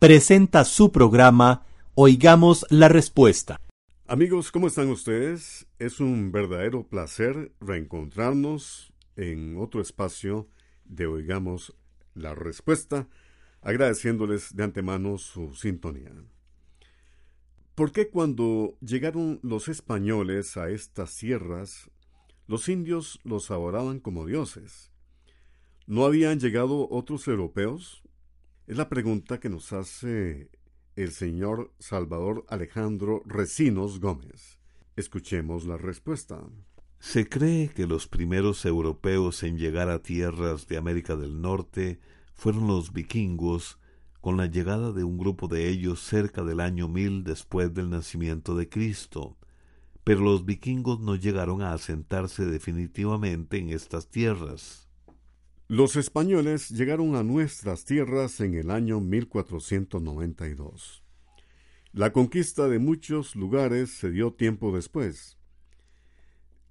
presenta 0.00 0.64
su 0.64 0.92
programa 0.92 1.66
Oigamos 1.94 2.64
la 2.70 2.88
Respuesta. 2.88 3.60
Amigos, 4.06 4.50
¿cómo 4.50 4.66
están 4.66 4.88
ustedes? 4.88 5.66
Es 5.78 6.00
un 6.00 6.32
verdadero 6.32 6.84
placer 6.84 7.52
reencontrarnos 7.60 8.94
en 9.16 9.58
otro 9.58 9.82
espacio 9.82 10.48
de 10.86 11.06
Oigamos 11.06 11.76
la 12.14 12.34
Respuesta, 12.34 13.08
agradeciéndoles 13.60 14.56
de 14.56 14.64
antemano 14.64 15.18
su 15.18 15.52
sintonía. 15.52 16.14
¿Por 17.74 17.92
qué 17.92 18.08
cuando 18.08 18.78
llegaron 18.80 19.38
los 19.42 19.68
españoles 19.68 20.56
a 20.56 20.70
estas 20.70 21.14
tierras, 21.14 21.90
los 22.46 22.70
indios 22.70 23.20
los 23.22 23.50
adoraban 23.50 24.00
como 24.00 24.24
dioses? 24.24 24.90
¿No 25.86 26.06
habían 26.06 26.40
llegado 26.40 26.88
otros 26.90 27.28
europeos? 27.28 28.02
Es 28.70 28.76
la 28.76 28.88
pregunta 28.88 29.40
que 29.40 29.48
nos 29.48 29.72
hace 29.72 30.48
el 30.94 31.10
señor 31.10 31.74
Salvador 31.80 32.46
Alejandro 32.48 33.20
Recinos 33.26 33.98
Gómez. 33.98 34.60
Escuchemos 34.94 35.64
la 35.64 35.76
respuesta. 35.76 36.40
Se 37.00 37.28
cree 37.28 37.70
que 37.70 37.88
los 37.88 38.06
primeros 38.06 38.64
europeos 38.64 39.42
en 39.42 39.58
llegar 39.58 39.90
a 39.90 40.04
tierras 40.04 40.68
de 40.68 40.76
América 40.76 41.16
del 41.16 41.40
Norte 41.40 41.98
fueron 42.32 42.68
los 42.68 42.92
vikingos, 42.92 43.80
con 44.20 44.36
la 44.36 44.46
llegada 44.46 44.92
de 44.92 45.02
un 45.02 45.18
grupo 45.18 45.48
de 45.48 45.68
ellos 45.68 45.98
cerca 45.98 46.44
del 46.44 46.60
año 46.60 46.86
mil 46.86 47.24
después 47.24 47.74
del 47.74 47.90
nacimiento 47.90 48.54
de 48.54 48.68
Cristo. 48.68 49.36
Pero 50.04 50.20
los 50.20 50.44
vikingos 50.44 51.00
no 51.00 51.16
llegaron 51.16 51.60
a 51.62 51.72
asentarse 51.72 52.44
definitivamente 52.44 53.58
en 53.58 53.70
estas 53.70 54.10
tierras. 54.10 54.89
Los 55.70 55.94
españoles 55.94 56.70
llegaron 56.70 57.14
a 57.14 57.22
nuestras 57.22 57.84
tierras 57.84 58.40
en 58.40 58.54
el 58.54 58.72
año 58.72 59.00
1492. 59.00 61.04
La 61.92 62.12
conquista 62.12 62.66
de 62.66 62.80
muchos 62.80 63.36
lugares 63.36 63.90
se 63.90 64.10
dio 64.10 64.32
tiempo 64.32 64.74
después. 64.74 65.38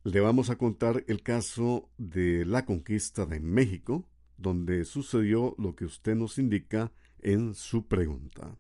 Le 0.04 0.20
vamos 0.20 0.50
a 0.50 0.58
contar 0.58 1.06
el 1.08 1.24
caso 1.24 1.90
de 1.98 2.46
la 2.46 2.66
conquista 2.66 3.26
de 3.26 3.40
México, 3.40 4.06
donde 4.36 4.84
sucedió 4.84 5.56
lo 5.58 5.78
que 5.78 5.86
usted 5.86 6.16
nos 6.16 6.38
indica 6.38 6.92
en 7.20 7.56
su 7.56 7.88
pregunta. 7.88 8.58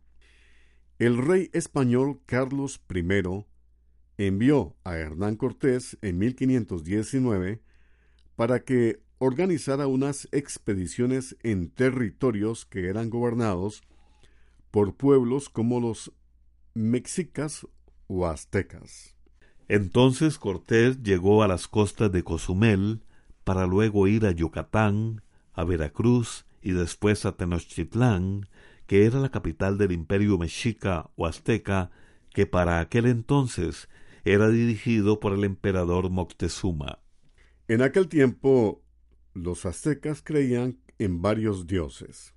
El 1.00 1.18
rey 1.18 1.50
español 1.52 2.22
Carlos 2.26 2.82
I 2.90 3.44
envió 4.18 4.78
a 4.86 4.96
Hernán 4.96 5.36
Cortés 5.36 5.98
en 6.02 6.18
1519 6.18 7.62
para 8.38 8.64
que 8.64 9.02
organizara 9.20 9.86
unas 9.88 10.28
expediciones 10.32 11.38
en 11.44 11.70
territorios 11.70 12.66
que 12.66 12.88
eran 12.88 13.10
gobernados 13.10 13.84
por 14.72 14.96
pueblos 14.96 15.50
como 15.50 15.80
los 15.80 16.14
mexicas 16.74 17.68
o 18.08 18.26
aztecas. 18.26 19.16
Entonces 19.68 20.40
Cortés 20.40 21.04
llegó 21.04 21.44
a 21.44 21.48
las 21.48 21.68
costas 21.68 22.12
de 22.12 22.24
Cozumel 22.24 23.04
para 23.44 23.68
luego 23.68 24.08
ir 24.08 24.26
a 24.26 24.32
Yucatán, 24.32 25.22
a 25.54 25.64
Veracruz 25.64 26.46
y 26.62 26.72
después 26.72 27.26
a 27.26 27.34
Tenochtitlán, 27.34 28.48
que 28.88 29.06
era 29.06 29.20
la 29.20 29.30
capital 29.30 29.78
del 29.78 29.92
imperio 29.92 30.38
mexica 30.38 31.12
o 31.16 31.28
azteca, 31.28 31.92
que 32.34 32.46
para 32.46 32.80
aquel 32.80 33.06
entonces 33.06 33.90
era 34.24 34.50
dirigido 34.50 35.20
por 35.20 35.34
el 35.34 35.44
emperador 35.44 36.10
Moctezuma. 36.10 37.00
En 37.68 37.82
aquel 37.82 38.08
tiempo 38.08 38.82
los 39.34 39.66
aztecas 39.66 40.22
creían 40.22 40.80
en 40.98 41.22
varios 41.22 41.68
dioses. 41.68 42.34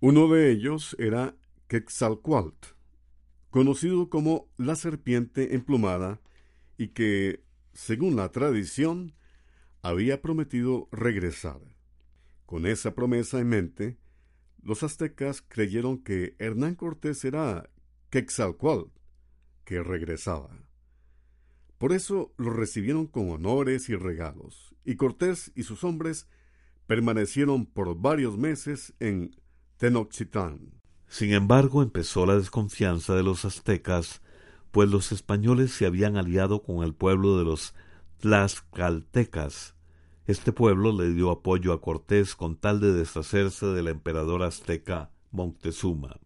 Uno 0.00 0.28
de 0.28 0.50
ellos 0.50 0.96
era 0.98 1.36
Quetzalcoatl, 1.68 2.68
conocido 3.50 4.10
como 4.10 4.48
la 4.56 4.76
serpiente 4.76 5.54
emplumada 5.54 6.20
y 6.76 6.88
que, 6.88 7.42
según 7.72 8.16
la 8.16 8.30
tradición, 8.30 9.14
había 9.82 10.20
prometido 10.20 10.88
regresar. 10.92 11.60
Con 12.46 12.66
esa 12.66 12.94
promesa 12.94 13.40
en 13.40 13.48
mente, 13.48 13.98
los 14.62 14.82
aztecas 14.82 15.42
creyeron 15.42 15.98
que 15.98 16.36
Hernán 16.38 16.74
Cortés 16.74 17.24
era 17.24 17.70
Quetzalcoatl, 18.10 18.90
que 19.64 19.82
regresaba. 19.82 20.50
Por 21.78 21.92
eso 21.92 22.32
lo 22.36 22.50
recibieron 22.50 23.06
con 23.06 23.30
honores 23.30 23.88
y 23.88 23.96
regalos, 23.96 24.74
y 24.84 24.96
Cortés 24.96 25.52
y 25.54 25.64
sus 25.64 25.84
hombres 25.84 26.28
permanecieron 26.86 27.66
por 27.66 27.96
varios 27.96 28.38
meses 28.38 28.94
en 29.00 29.34
Tenochtitlan. 29.78 30.72
Sin 31.08 31.32
embargo, 31.32 31.82
empezó 31.82 32.26
la 32.26 32.36
desconfianza 32.36 33.14
de 33.14 33.22
los 33.22 33.44
aztecas, 33.44 34.22
pues 34.70 34.88
los 34.90 35.12
españoles 35.12 35.72
se 35.72 35.86
habían 35.86 36.16
aliado 36.16 36.62
con 36.62 36.82
el 36.82 36.94
pueblo 36.94 37.38
de 37.38 37.44
los 37.44 37.74
tlaxcaltecas. 38.18 39.74
Este 40.26 40.52
pueblo 40.52 40.92
le 40.92 41.12
dio 41.12 41.30
apoyo 41.30 41.72
a 41.72 41.80
Cortés 41.80 42.34
con 42.34 42.56
tal 42.56 42.80
de 42.80 42.92
deshacerse 42.92 43.66
del 43.66 43.88
emperador 43.88 44.42
azteca 44.42 45.10
Montezuma. 45.30 46.18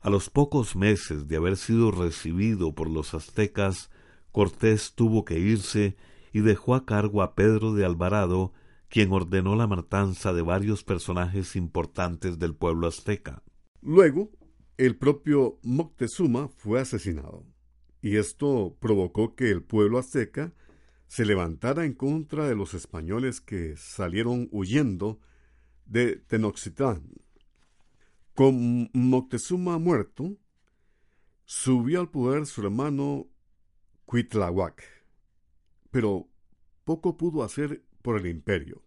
A 0.00 0.10
los 0.10 0.28
pocos 0.28 0.76
meses 0.76 1.26
de 1.26 1.36
haber 1.36 1.56
sido 1.56 1.90
recibido 1.90 2.74
por 2.74 2.90
los 2.90 3.14
aztecas, 3.14 3.90
Cortés 4.34 4.94
tuvo 4.96 5.24
que 5.24 5.38
irse 5.38 5.96
y 6.32 6.40
dejó 6.40 6.74
a 6.74 6.84
cargo 6.84 7.22
a 7.22 7.36
Pedro 7.36 7.72
de 7.72 7.84
Alvarado, 7.84 8.52
quien 8.88 9.12
ordenó 9.12 9.54
la 9.54 9.68
matanza 9.68 10.32
de 10.32 10.42
varios 10.42 10.82
personajes 10.82 11.54
importantes 11.54 12.40
del 12.40 12.56
pueblo 12.56 12.88
azteca. 12.88 13.44
Luego, 13.80 14.32
el 14.76 14.96
propio 14.96 15.60
Moctezuma 15.62 16.48
fue 16.48 16.80
asesinado, 16.80 17.46
y 18.02 18.16
esto 18.16 18.76
provocó 18.80 19.36
que 19.36 19.52
el 19.52 19.62
pueblo 19.62 19.98
azteca 19.98 20.52
se 21.06 21.24
levantara 21.24 21.84
en 21.84 21.94
contra 21.94 22.48
de 22.48 22.56
los 22.56 22.74
españoles 22.74 23.40
que 23.40 23.76
salieron 23.76 24.48
huyendo 24.50 25.20
de 25.86 26.16
Tenochtitlán. 26.16 27.04
Con 28.34 28.90
Moctezuma 28.94 29.78
muerto, 29.78 30.36
subió 31.44 32.00
al 32.00 32.10
poder 32.10 32.46
su 32.46 32.62
hermano 32.62 33.28
Cuitlahuac. 34.06 34.82
Pero 35.90 36.28
poco 36.84 37.16
pudo 37.16 37.42
hacer 37.42 37.82
por 38.02 38.18
el 38.18 38.26
imperio, 38.26 38.82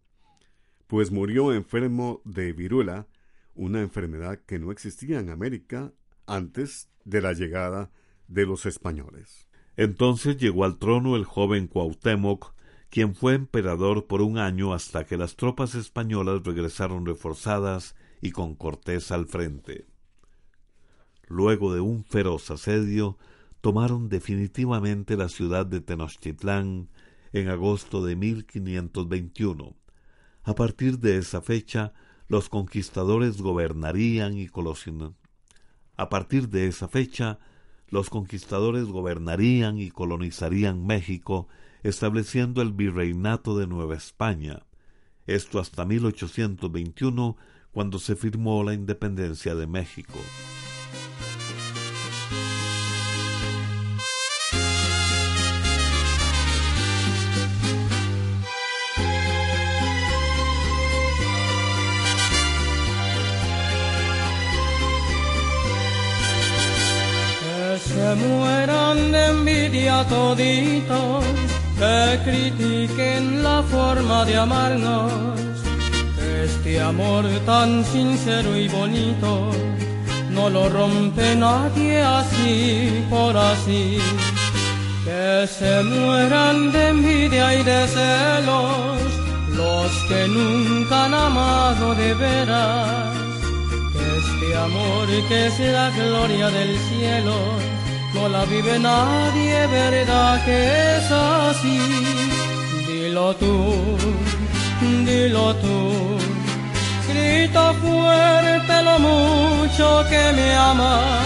pues 0.88 1.12
murió 1.12 1.54
enfermo 1.54 2.22
de 2.24 2.54
viruela, 2.54 3.08
una 3.56 3.82
enfermedad 3.82 4.40
que 4.46 4.60
no 4.60 4.72
existía 4.72 5.20
en 5.20 5.30
América 5.30 5.94
antes 6.28 6.90
de 7.04 7.22
la 7.22 7.34
llegada 7.34 7.92
de 8.28 8.46
los 8.46 8.66
españoles. 8.66 9.48
Entonces 9.76 10.38
llegó 10.38 10.66
al 10.66 10.78
trono 10.78 11.16
el 11.16 11.26
joven 11.26 11.68
Cuauhtémoc, 11.68 12.54
quien 12.90 13.16
fue 13.16 13.34
emperador 13.34 14.08
por 14.08 14.22
un 14.22 14.38
año 14.38 14.74
hasta 14.74 15.06
que 15.06 15.18
las 15.18 15.36
tropas 15.36 15.76
españolas 15.76 16.44
regresaron 16.44 17.06
reforzadas 17.06 17.96
y 18.22 18.32
con 18.32 18.56
Cortés 18.56 19.12
al 19.12 19.28
frente. 19.28 19.86
Luego 21.28 21.74
de 21.74 21.82
un 21.82 22.04
feroz 22.06 22.50
asedio, 22.52 23.18
tomaron 23.68 24.08
definitivamente 24.08 25.18
la 25.18 25.28
ciudad 25.28 25.66
de 25.66 25.82
Tenochtitlán 25.82 26.88
en 27.34 27.50
agosto 27.50 28.02
de 28.06 28.16
1521. 28.16 29.76
A 30.44 30.56
partir 30.56 31.00
de 31.00 31.18
esa 31.18 31.42
fecha, 31.42 31.92
los 32.30 32.48
conquistadores 32.48 33.42
gobernarían 33.42 34.38
y 34.38 34.50
A 35.98 36.08
partir 36.08 36.48
de 36.48 36.68
esa 36.68 36.88
fecha, 36.88 37.40
los 37.90 38.10
conquistadores 38.10 38.86
gobernarían 38.86 39.80
y 39.80 39.92
colonizarían 39.92 40.88
México, 40.88 41.50
estableciendo 41.84 42.62
el 42.62 42.72
virreinato 42.72 43.58
de 43.58 43.68
Nueva 43.68 43.96
España. 43.96 44.66
Esto 45.26 45.60
hasta 45.60 45.84
1821, 45.84 47.36
cuando 47.74 48.00
se 48.00 48.16
firmó 48.16 48.64
la 48.64 48.74
independencia 48.74 49.56
de 49.56 49.68
México. 49.68 50.20
Se 67.98 68.16
mueran 68.16 69.12
de 69.12 69.26
envidia 69.28 70.04
toditos, 70.08 71.26
que 71.80 71.98
critiquen 72.26 73.44
la 73.44 73.64
forma 73.64 74.24
de 74.26 74.36
amarnos, 74.38 75.32
este 76.44 76.80
amor 76.80 77.24
tan 77.46 77.84
sincero 77.86 78.56
y 78.56 78.68
bonito, 78.68 79.52
no 80.30 80.50
lo 80.50 80.70
rompe 80.70 81.36
nadie 81.36 82.02
así 82.20 83.04
por 83.10 83.36
así. 83.36 83.98
Que 85.06 85.48
se 85.58 85.74
mueran 85.84 86.72
de 86.74 86.90
envidia 86.90 87.46
y 87.60 87.64
de 87.64 87.80
celos 87.96 88.98
los 89.62 89.92
que 90.10 90.22
nunca 90.28 91.06
han 91.06 91.14
amado 91.14 91.96
de 91.96 92.14
veras. 92.14 93.16
Este 94.18 94.48
amor 94.68 95.08
que 95.30 95.48
es 95.48 95.60
la 95.60 95.90
gloria 95.92 96.48
del 96.50 96.78
cielo 96.90 97.77
no 98.18 98.30
la 98.30 98.46
vive 98.46 98.80
nadie, 98.80 99.68
verdad 99.68 100.44
que 100.46 100.58
es 100.98 101.12
así. 101.12 101.80
Dilo 102.88 103.36
tú, 103.36 103.56
dilo 105.06 105.56
tú. 105.64 105.78
Grita 107.10 107.74
fuerte 107.82 108.76
lo 108.88 108.96
mucho 109.00 109.88
que 110.10 110.24
me 110.38 110.50
amas 110.72 111.26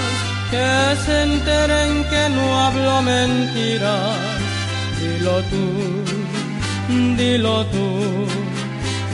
que 0.52 0.70
se 1.06 1.24
enteren 1.24 1.92
que 2.12 2.24
no 2.36 2.46
hablo 2.66 3.02
mentiras. 3.02 4.18
Dilo 5.00 5.38
tú, 5.52 5.66
dilo 7.18 7.66
tú, 7.74 7.88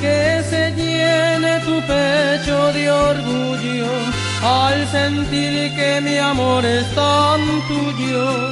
que 0.02 0.20
se 0.50 0.62
llene 0.80 1.54
tu 1.68 1.76
pecho 1.92 2.58
de 2.74 2.92
orgullo 2.92 4.27
al 4.44 4.88
sentir 4.88 5.76
que 5.76 6.02
mi 6.02 6.18
amor 6.18 6.66
es 6.66 6.86
tan 6.96 7.42
tuyo, 7.68 8.52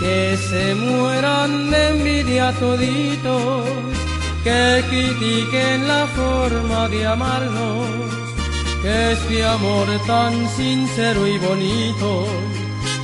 que 0.00 0.36
se 0.36 0.74
mueran 0.74 1.70
de 1.70 1.88
envidia 1.88 2.52
toditos, 2.52 3.64
que 4.44 4.84
critiquen 4.88 5.86
la 5.86 6.06
forma 6.06 6.88
de 6.88 7.06
amarnos 7.06 8.18
que 8.82 9.12
este 9.12 9.44
amor 9.44 9.86
tan 10.06 10.48
sincero 10.56 11.26
y 11.26 11.36
bonito 11.38 12.26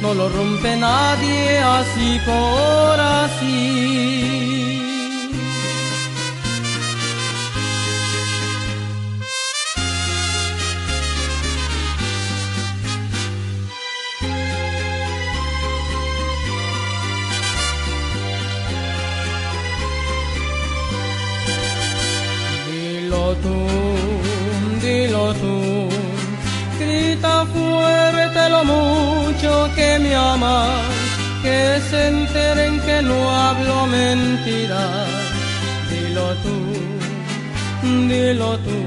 no 0.01 0.15
lo 0.15 0.29
rompe 0.29 0.77
nadie 0.77 1.59
así 1.59 2.21
por 2.25 3.01
así. 3.01 4.44
Dilo 23.35 23.43
tú, 23.43 24.79
dilo 24.81 25.35
tú 25.35 25.95
fuerte 27.47 28.49
lo 28.49 28.65
mucho 28.65 29.69
que 29.75 29.99
me 29.99 30.15
amas, 30.15 30.81
que 31.43 31.81
se 31.91 32.09
enteren 32.09 32.81
que 32.81 33.03
no 33.03 33.19
hablo 33.31 33.87
mentiras. 33.87 35.09
Dilo 35.91 36.29
tú, 36.45 36.57
dilo 38.09 38.59
tú, 38.59 38.79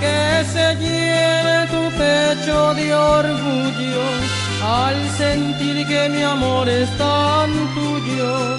que 0.00 0.44
se 0.52 0.66
llene 0.82 1.66
tu 1.74 1.82
pecho 1.98 2.74
de 2.74 2.94
orgullo 2.94 4.04
al 4.64 4.96
sentir 5.16 5.86
que 5.86 6.08
mi 6.08 6.22
amor 6.22 6.68
es 6.68 6.88
tan 6.98 7.50
tuyo, 7.74 8.58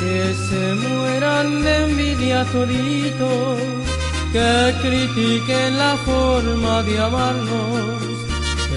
que 0.00 0.34
se 0.48 0.74
mueran 0.74 1.62
de 1.62 1.84
envidia 1.84 2.44
toditos 2.52 3.97
que 4.32 4.74
critiquen 4.82 5.78
la 5.78 5.96
forma 5.98 6.82
de 6.82 6.98
amarnos, 6.98 8.02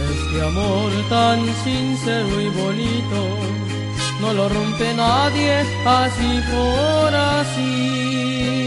este 0.09 0.41
amor 0.41 0.91
tan 1.09 1.45
sincero 1.63 2.41
y 2.41 2.49
bonito 2.49 3.61
no 4.21 4.33
lo 4.33 4.47
rompe 4.47 4.93
nadie 4.93 5.63
así 5.85 6.41
por 6.51 7.15
así. 7.15 8.61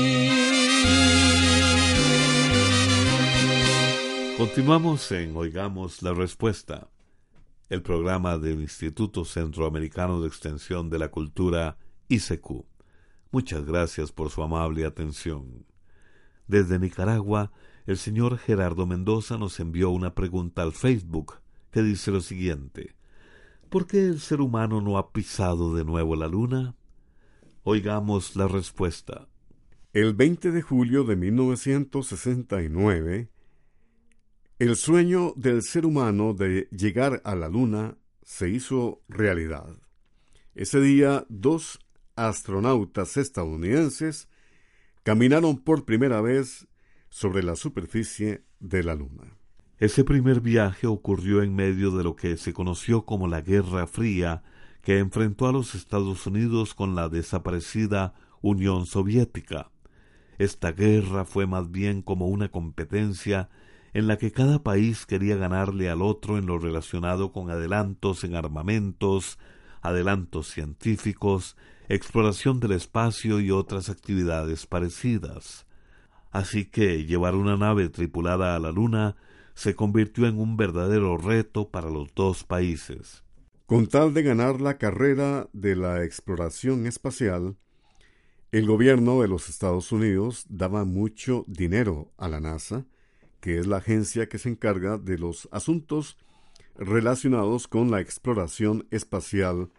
Continuamos 4.37 5.13
en 5.13 5.37
Oigamos 5.37 6.03
la 6.03 6.13
Respuesta, 6.13 6.89
el 7.71 7.83
programa 7.83 8.37
del 8.37 8.61
Instituto 8.63 9.25
Centroamericano 9.25 10.21
de 10.21 10.27
Extensión 10.27 10.91
de 10.91 10.99
la 10.99 11.09
Cultura, 11.09 11.79
ICQ. 12.09 12.67
Muchas 13.31 13.65
gracias 13.65 14.11
por 14.11 14.31
su 14.31 14.43
amable 14.43 14.85
atención. 14.85 15.65
Desde 16.47 16.79
Nicaragua, 16.79 17.53
el 17.87 17.97
señor 17.97 18.37
Gerardo 18.39 18.87
Mendoza 18.87 19.39
nos 19.39 19.59
envió 19.61 19.91
una 19.91 20.15
pregunta 20.15 20.63
al 20.63 20.73
Facebook 20.73 21.37
que 21.71 21.83
dice 21.83 22.11
lo 22.11 22.21
siguiente. 22.21 22.95
¿Por 23.69 23.87
qué 23.87 24.07
el 24.07 24.21
ser 24.21 24.41
humano 24.41 24.81
no 24.81 24.97
ha 24.99 25.13
pisado 25.13 25.75
de 25.75 25.85
nuevo 25.85 26.17
la 26.17 26.29
luna? 26.29 26.77
Oigamos 27.63 28.37
la 28.37 28.47
respuesta. 28.47 29.27
El 29.93 30.15
20 30.15 30.53
de 30.53 30.63
julio 30.63 31.05
de 31.05 31.17
1969, 31.17 33.31
el 34.59 34.77
sueño 34.77 35.33
del 35.37 35.63
ser 35.63 35.87
humano 35.87 36.35
de 36.35 36.69
llegar 36.71 37.23
a 37.25 37.35
la 37.35 37.49
luna 37.49 37.97
se 38.23 38.51
hizo 38.51 39.03
realidad. 39.09 39.75
Ese 40.55 40.81
día, 40.81 41.27
dos 41.29 41.81
astronautas 42.17 43.17
estadounidenses 43.17 44.29
caminaron 45.05 45.59
por 45.59 45.85
primera 45.85 46.23
vez 46.23 46.67
sobre 47.11 47.43
la 47.43 47.57
superficie 47.57 48.47
de 48.59 48.83
la 48.83 48.95
Luna. 48.95 49.37
Ese 49.77 50.03
primer 50.03 50.41
viaje 50.41 50.87
ocurrió 50.87 51.43
en 51.43 51.55
medio 51.55 51.91
de 51.91 52.03
lo 52.03 52.17
que 52.17 52.39
se 52.39 52.55
conoció 52.55 53.05
como 53.05 53.29
la 53.29 53.43
Guerra 53.43 53.87
Fría, 53.87 54.43
que 54.81 54.99
enfrentó 54.99 55.47
a 55.47 55.53
los 55.53 55.75
Estados 55.75 56.27
Unidos 56.27 56.75
con 56.75 56.95
la 56.95 57.11
desaparecida 57.11 58.15
Unión 58.41 58.87
Soviética. 58.87 59.71
Esta 60.39 60.73
guerra 60.73 61.27
fue 61.27 61.47
más 61.47 61.71
bien 61.71 62.01
como 62.01 62.29
una 62.29 62.49
competencia 62.49 63.51
en 63.93 64.07
la 64.07 64.17
que 64.17 64.33
cada 64.33 64.63
país 64.63 65.05
quería 65.05 65.37
ganarle 65.37 65.91
al 65.91 66.01
otro 66.01 66.39
en 66.39 66.47
lo 66.47 66.59
relacionado 66.59 67.31
con 67.31 67.51
adelantos 67.51 68.25
en 68.25 68.37
armamentos, 68.37 69.39
adelantos 69.83 70.49
científicos, 70.49 71.57
exploración 71.89 72.61
del 72.61 72.73
espacio 72.73 73.41
y 73.41 73.51
otras 73.51 73.89
actividades 73.91 74.67
parecidas. 74.67 75.67
Así 76.31 76.65
que 76.65 77.05
llevar 77.05 77.35
una 77.35 77.57
nave 77.57 77.89
tripulada 77.89 78.57
a 78.57 78.59
la 78.59 78.73
Luna 78.73 79.17
se 79.55 79.75
convirtió 79.75 80.27
en 80.27 80.39
un 80.39 80.57
verdadero 80.57 81.17
reto 81.17 81.71
para 81.71 81.91
los 81.91 82.13
dos 82.15 82.45
países. 82.45 83.23
Con 83.67 83.87
tal 83.87 84.13
de 84.13 84.23
ganar 84.23 84.61
la 84.61 84.77
carrera 84.79 85.49
de 85.53 85.77
la 85.77 86.05
exploración 86.05 86.87
espacial, 86.87 87.57
el 88.53 88.67
gobierno 88.67 89.23
de 89.23 89.29
los 89.29 89.49
Estados 89.49 89.91
Unidos 89.91 90.47
daba 90.49 90.85
mucho 90.85 91.45
dinero 91.47 92.13
a 92.17 92.29
la 92.29 92.41
NASA, 92.41 92.85
que 93.41 93.59
es 93.59 93.67
la 93.67 93.79
agencia 93.79 94.29
que 94.29 94.39
se 94.39 94.49
encarga 94.49 94.99
de 94.99 95.19
los 95.19 95.49
asuntos 95.51 96.17
relacionados 96.77 97.69
con 97.69 97.91
la 97.91 98.01
exploración 98.01 98.87
espacial 98.91 99.71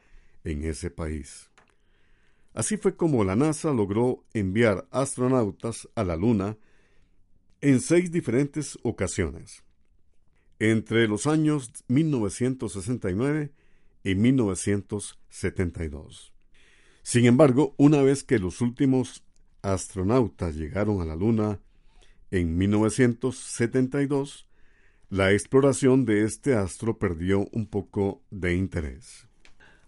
en 0.44 0.64
ese 0.64 0.90
país. 0.90 1.50
Así 2.56 2.78
fue 2.78 2.96
como 2.96 3.24
la 3.26 3.36
NASA 3.36 3.74
logró 3.74 4.24
enviar 4.34 4.88
astronautas 4.90 5.90
a 5.94 6.06
la 6.06 6.16
Luna 6.16 6.58
en 7.60 7.82
seis 7.82 8.14
diferentes 8.14 8.80
ocasiones, 8.82 9.66
entre 10.60 11.10
los 11.10 11.28
años 11.28 11.74
1969 11.90 13.52
y 14.06 14.16
1972. 14.16 16.32
Sin 17.04 17.26
embargo, 17.26 17.76
una 17.78 18.02
vez 18.02 18.24
que 18.24 18.40
los 18.40 18.62
últimos 18.62 19.26
astronautas 19.62 20.56
llegaron 20.56 21.02
a 21.02 21.06
la 21.06 21.18
Luna 21.18 21.60
en 22.32 22.58
1972, 22.58 24.48
la 25.10 25.34
exploración 25.34 26.06
de 26.06 26.24
este 26.24 26.56
astro 26.56 27.00
perdió 27.00 27.50
un 27.52 27.68
poco 27.68 28.24
de 28.32 28.56
interés. 28.56 29.28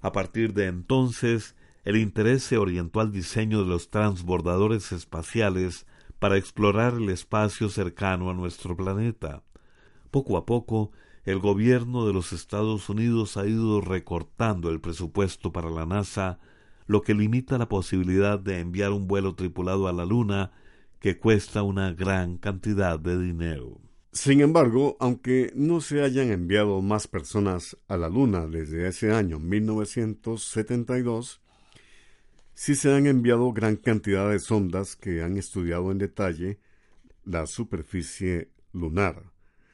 A 0.02 0.12
partir 0.12 0.54
de 0.54 0.66
entonces, 0.66 1.56
el 1.86 1.98
interés 1.98 2.44
se 2.44 2.58
orientó 2.58 3.00
al 3.00 3.12
diseño 3.12 3.64
de 3.64 3.70
los 3.70 3.90
transbordadores 3.90 4.92
espaciales 4.92 5.86
para 6.20 6.38
explorar 6.38 6.96
el 6.96 7.10
espacio 7.10 7.70
cercano 7.70 8.30
a 8.30 8.34
nuestro 8.34 8.76
planeta. 8.76 9.44
Poco 10.12 10.38
a 10.38 10.46
poco, 10.46 10.92
el 11.26 11.40
gobierno 11.40 12.08
de 12.08 12.14
los 12.14 12.34
Estados 12.34 12.90
Unidos 12.90 13.38
ha 13.38 13.46
ido 13.46 13.82
recortando 13.82 14.70
el 14.70 14.80
presupuesto 14.80 15.52
para 15.52 15.70
la 15.70 15.86
NASA, 15.86 16.40
lo 16.88 17.02
que 17.02 17.14
limita 17.14 17.58
la 17.58 17.68
posibilidad 17.68 18.40
de 18.40 18.60
enviar 18.60 18.92
un 18.92 19.08
vuelo 19.08 19.36
tripulado 19.36 19.88
a 19.88 19.94
la 19.94 20.06
Luna 20.06 20.52
que 21.00 21.18
cuesta 21.18 21.64
una 21.64 21.94
gran 21.94 22.38
cantidad 22.38 23.00
de 23.00 23.20
dinero. 23.20 23.82
Sin 24.14 24.40
embargo, 24.42 24.96
aunque 25.00 25.52
no 25.54 25.82
se 25.82 26.02
hayan 26.02 26.32
enviado 26.32 26.82
más 26.82 27.08
personas 27.08 27.78
a 27.88 27.98
la 27.98 28.10
Luna 28.10 28.48
desde 28.48 28.88
ese 28.88 29.12
año 29.12 29.38
1972, 29.38 31.42
sí 32.58 32.74
se 32.74 32.92
han 32.92 33.06
enviado 33.06 33.54
gran 33.54 33.76
cantidad 33.76 34.28
de 34.32 34.40
sondas 34.40 34.96
que 34.96 35.22
han 35.22 35.38
estudiado 35.38 35.92
en 35.92 36.00
detalle 36.00 36.60
la 37.24 37.46
superficie 37.46 38.50
lunar, 38.74 39.32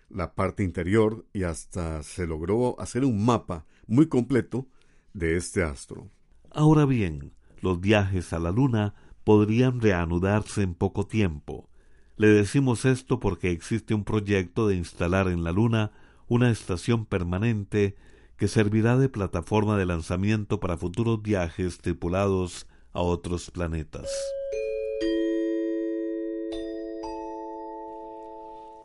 la 0.09 0.35
parte 0.35 0.63
interior 0.63 1.25
y 1.31 1.43
hasta 1.43 2.03
se 2.03 2.27
logró 2.27 2.77
hacer 2.81 3.05
un 3.05 3.23
mapa 3.23 3.65
muy 3.87 4.07
completo 4.07 4.67
de 5.13 5.37
este 5.37 5.63
astro. 5.63 6.09
Ahora 6.51 6.85
bien, 6.85 7.31
los 7.61 7.79
viajes 7.79 8.33
a 8.33 8.39
la 8.39 8.51
Luna 8.51 8.95
podrían 9.23 9.79
reanudarse 9.79 10.61
en 10.61 10.75
poco 10.75 11.07
tiempo, 11.07 11.69
le 12.17 12.27
decimos 12.27 12.83
esto 12.83 13.21
porque 13.21 13.51
existe 13.51 13.93
un 13.93 14.03
proyecto 14.03 14.67
de 14.67 14.75
instalar 14.75 15.29
en 15.29 15.45
la 15.45 15.53
Luna 15.53 15.91
una 16.27 16.51
estación 16.51 17.05
permanente 17.05 17.95
que 18.35 18.49
servirá 18.49 18.97
de 18.97 19.07
plataforma 19.07 19.77
de 19.77 19.85
lanzamiento 19.85 20.59
para 20.59 20.77
futuros 20.77 21.21
viajes 21.21 21.77
tripulados 21.77 22.67
a 22.93 23.01
otros 23.01 23.51
planetas. 23.51 24.09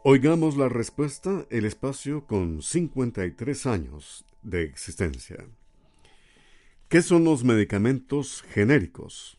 Oigamos 0.05 0.57
la 0.57 0.69
respuesta, 0.69 1.47
el 1.51 1.65
espacio 1.65 2.27
con 2.27 2.63
53 2.63 3.67
años 3.67 4.25
de 4.43 4.63
existencia. 4.65 5.47
¿Qué 6.89 7.03
son 7.03 7.25
los 7.25 7.45
medicamentos 7.45 8.43
genéricos? 8.51 9.39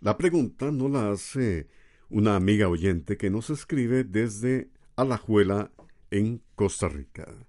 La 0.00 0.18
pregunta 0.18 0.72
no 0.72 0.88
la 0.88 1.12
hace 1.12 1.68
una 2.08 2.34
amiga 2.34 2.68
oyente 2.68 3.16
que 3.16 3.30
nos 3.30 3.50
escribe 3.50 4.02
desde 4.02 4.70
Alajuela, 4.96 5.70
en 6.10 6.42
Costa 6.56 6.88
Rica. 6.88 7.46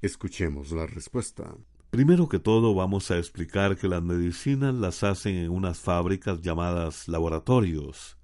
Escuchemos 0.00 0.70
la 0.70 0.86
respuesta. 0.86 1.56
Primero 1.90 2.28
que 2.28 2.38
todo 2.38 2.74
vamos 2.74 3.10
a 3.10 3.16
explicar 3.16 3.78
que 3.78 3.88
las 3.88 4.02
medicinas 4.02 4.74
las 4.74 5.02
hacen 5.02 5.36
en 5.36 5.50
unas 5.50 5.78
fábricas 5.78 6.42
llamadas 6.42 7.08
laboratorios. 7.08 8.18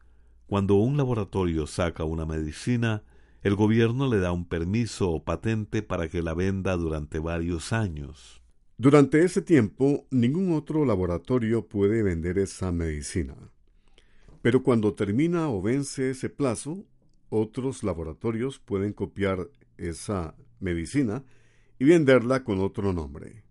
Cuando 0.46 0.74
un 0.74 0.98
laboratorio 0.98 1.66
saca 1.66 2.04
una 2.04 2.26
medicina, 2.26 3.04
el 3.42 3.54
gobierno 3.54 4.06
le 4.06 4.18
da 4.18 4.32
un 4.32 4.46
permiso 4.46 5.10
o 5.10 5.24
patente 5.24 5.82
para 5.82 6.08
que 6.08 6.20
la 6.20 6.34
venda 6.34 6.76
durante 6.76 7.18
varios 7.18 7.72
años. 7.72 8.42
Durante 8.76 9.24
ese 9.24 9.40
tiempo, 9.40 10.06
ningún 10.10 10.52
otro 10.52 10.84
laboratorio 10.84 11.66
puede 11.66 12.02
vender 12.02 12.38
esa 12.38 12.70
medicina. 12.70 13.34
Pero 14.42 14.62
cuando 14.62 14.92
termina 14.92 15.48
o 15.48 15.62
vence 15.62 16.10
ese 16.10 16.28
plazo, 16.28 16.84
otros 17.30 17.82
laboratorios 17.82 18.58
pueden 18.58 18.92
copiar 18.92 19.48
esa 19.78 20.34
medicina 20.60 21.24
y 21.78 21.86
venderla 21.86 22.44
con 22.44 22.60
otro 22.60 22.92
nombre. 22.92 23.43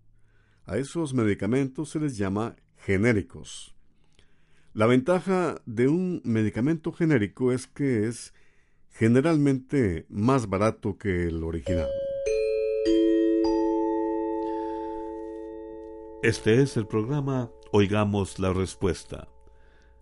A 0.66 0.78
esos 0.78 1.14
medicamentos 1.14 1.90
se 1.90 2.00
les 2.00 2.18
llama 2.18 2.56
genéricos. 2.78 3.76
La 4.74 4.88
ventaja 4.88 5.62
de 5.66 5.88
un 5.88 6.22
medicamento 6.24 6.92
genérico 6.94 7.52
es 7.52 7.68
que 7.68 8.08
es 8.08 8.34
generalmente 8.90 10.06
más 10.10 10.48
barato 10.48 10.98
que 10.98 11.28
el 11.28 11.44
original. 11.44 11.90
Este 16.24 16.62
es 16.62 16.78
el 16.78 16.88
programa 16.88 17.52
Oigamos 17.74 18.40
la 18.40 18.54
Respuesta. 18.54 19.28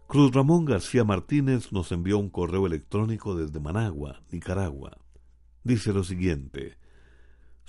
Cruz 0.06 0.32
Ramón 0.32 0.66
García 0.66 1.04
Martínez 1.04 1.72
nos 1.72 1.92
envió 1.92 2.20
un 2.20 2.30
correo 2.30 2.68
electrónico 2.68 3.36
desde 3.36 3.60
Managua, 3.60 4.22
Nicaragua. 4.30 5.00
Dice 5.64 5.92
lo 5.92 6.04
siguiente. 6.04 6.81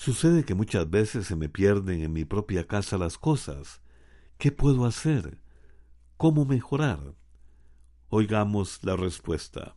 Sucede 0.03 0.45
que 0.45 0.55
muchas 0.55 0.91
veces 0.91 1.27
se 1.27 1.37
me 1.37 1.49
pierden 1.49 2.03
en 2.03 2.13
mi 2.13 2.25
propia 2.25 2.67
casa 2.67 2.99
las 2.99 3.19
cosas. 3.19 3.81
¿Qué 4.37 4.51
puedo 4.51 4.85
hacer? 4.85 5.39
¿Cómo 6.17 6.45
mejorar? 6.45 7.15
Oigamos 8.09 8.81
la 8.83 8.97
respuesta. 8.97 9.77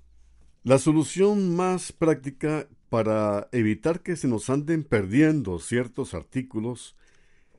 La 0.63 0.79
solución 0.79 1.55
más 1.55 1.91
práctica 1.91 2.67
para 2.89 3.49
evitar 3.51 4.01
que 4.01 4.15
se 4.15 4.27
nos 4.27 4.49
anden 4.49 4.83
perdiendo 4.83 5.59
ciertos 5.59 6.13
artículos 6.13 6.95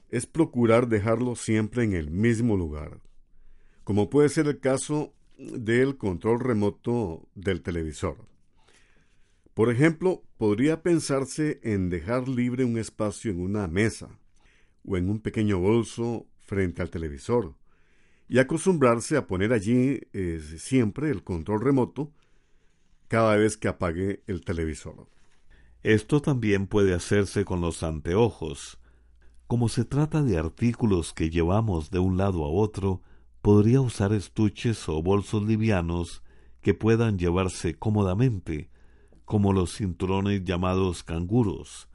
es 0.09 0.27
procurar 0.27 0.89
dejarlos 0.89 1.41
siempre 1.41 1.85
en 1.85 1.93
el 1.93 2.11
mismo 2.11 2.57
lugar 2.57 3.01
como 3.87 4.11
puede 4.11 4.29
ser 4.31 4.49
el 4.49 4.59
caso 4.59 5.15
del 5.39 5.97
control 5.97 6.41
remoto 6.41 7.29
del 7.37 7.63
televisor. 7.63 8.17
Por 9.57 9.71
ejemplo, 9.71 10.23
podría 10.37 10.83
pensarse 10.83 11.61
en 11.63 11.89
dejar 11.89 12.29
libre 12.29 12.67
un 12.67 12.77
espacio 12.77 13.31
en 13.31 13.41
una 13.41 13.67
mesa 13.67 14.11
o 14.85 14.99
en 14.99 15.09
un 15.09 15.19
pequeño 15.19 15.59
bolso 15.59 16.27
frente 16.41 16.83
al 16.83 16.91
televisor 16.91 17.55
y 18.29 18.39
acostumbrarse 18.39 19.17
a 19.17 19.27
poner 19.27 19.55
allí 19.55 20.03
eh, 20.13 20.43
siempre 20.59 21.09
el 21.09 21.25
control 21.25 21.63
remoto 21.63 22.13
cada 23.09 23.35
vez 23.37 23.57
que 23.57 23.69
apague 23.69 24.23
el 24.27 24.45
televisor. 24.45 25.09
Esto 25.83 26.21
también 26.21 26.67
puede 26.67 26.93
hacerse 26.93 27.47
con 27.47 27.63
los 27.63 27.83
anteojos. 27.83 28.79
Como 29.47 29.71
se 29.71 29.87
trata 29.87 30.23
de 30.23 30.37
artículos 30.37 31.15
que 31.15 31.31
llevamos 31.31 31.91
de 31.91 31.99
un 31.99 32.19
lado 32.19 32.45
a 32.45 32.49
otro, 32.49 33.01
podría 33.41 33.81
usar 33.81 34.13
estuches 34.13 34.87
o 34.91 35.03
bolsos 35.03 35.45
livianos 35.45 36.23
que 36.61 36.75
puedan 36.75 37.19
llevarse 37.19 37.75
cómodamente, 37.75 38.69
como 39.27 39.53
los 39.53 39.77
cinturones 39.77 40.43
llamados 40.45 41.03
canguros. 41.03 41.89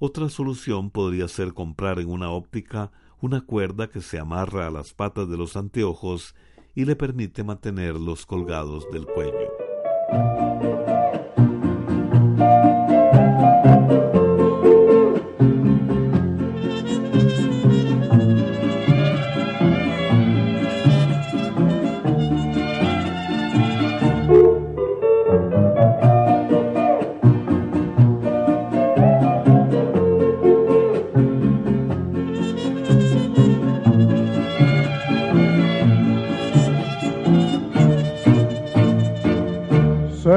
Otra 0.00 0.28
solución 0.28 0.90
podría 0.90 1.28
ser 1.28 1.54
comprar 1.54 2.00
en 2.00 2.10
una 2.10 2.30
óptica 2.30 2.90
una 3.20 3.42
cuerda 3.42 3.88
que 3.88 4.00
se 4.00 4.18
amarra 4.18 4.66
a 4.66 4.70
las 4.70 4.94
patas 4.94 5.28
de 5.28 5.36
los 5.36 5.56
anteojos 5.56 6.34
y 6.74 6.86
le 6.86 6.96
permite 6.96 7.44
mantenerlos 7.44 8.26
colgados 8.26 8.90
del 8.90 9.06
cuello. 9.06 10.49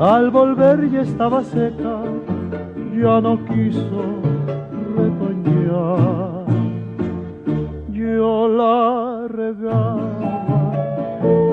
Al 0.00 0.30
volver 0.30 0.90
ya 0.90 1.02
estaba 1.02 1.42
seca, 1.42 2.02
ya 2.96 3.20
no 3.20 3.44
quiso 3.46 4.02
retoñar. 4.96 6.46
Yo 7.92 8.48
la 8.48 9.26
regaba 9.28 10.10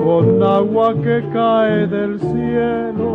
con 0.04 0.42
agua 0.42 0.94
que 1.02 1.24
cae 1.32 1.86
del 1.86 2.20
cielo 2.20 3.10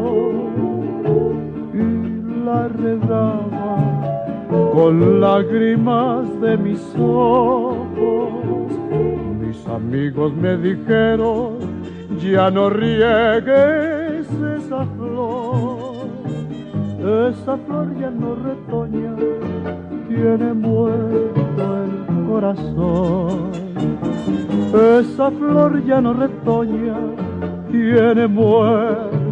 y 1.74 2.46
la 2.46 2.68
regaba 2.68 3.78
con 4.74 5.22
lágrimas 5.22 6.42
de 6.42 6.58
mis 6.58 6.96
ojos 7.00 7.84
amigos 9.74 10.34
me 10.34 10.58
dijeron, 10.58 11.58
ya 12.32 12.50
no 12.50 12.70
riegues 12.70 14.28
esa 14.58 14.86
flor, 14.96 16.08
esa 17.30 17.58
flor 17.58 17.88
ya 18.00 18.10
no 18.10 18.36
retoña, 18.36 19.16
tiene 20.08 20.54
muerto 20.54 21.84
el 21.84 22.26
corazón. 22.28 23.52
Esa 25.00 25.30
flor 25.32 25.84
ya 25.86 26.02
no 26.02 26.14
retoña, 26.14 26.96
tiene 27.70 28.28
muerto 28.28 29.23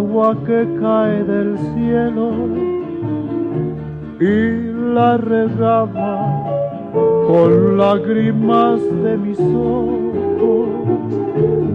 agua 0.00 0.34
que 0.46 0.60
cae 0.80 1.22
del 1.24 1.58
cielo 1.72 2.26
y 4.18 4.94
la 4.94 5.18
regaba 5.18 6.12
con 7.26 7.76
lágrimas 7.76 8.80
de 9.04 9.12
mis 9.18 9.40
ojos. 9.40 10.68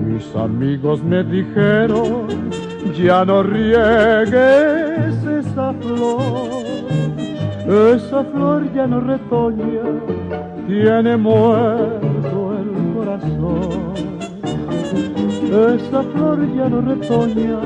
Mis 0.08 0.36
amigos 0.36 1.04
me 1.04 1.24
dijeron, 1.24 2.28
ya 2.98 3.24
no 3.26 3.44
riegues 3.44 5.16
esa 5.42 5.68
flor, 5.82 6.64
esa 7.96 8.24
flor 8.24 8.74
ya 8.74 8.88
no 8.88 9.02
retoña, 9.02 9.86
tiene 10.68 11.16
muerto 11.16 12.38
el 12.60 12.70
corazón. 12.96 13.86
Esa 15.56 16.04
flor 16.04 16.40
ya 16.54 16.68
no 16.68 16.82
retoña, 16.82 17.60